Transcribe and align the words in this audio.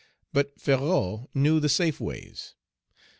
But 0.33 0.57
Ferrou 0.59 1.27
knew 1.35 1.59
the 1.59 1.69
safe 1.69 1.99
ways. 1.99 2.55